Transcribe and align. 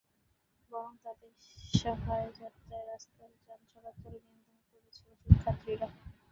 বরং 0.71 0.93
তাদের 1.03 1.31
সহায়তায় 1.73 2.29
রাস্তায় 2.87 3.35
যান 3.45 3.61
চলাচল 3.71 4.13
নিয়ন্ত্রণ 4.25 4.57
করছিল 4.73 5.09
শিক্ষার্থীরা। 5.21 5.87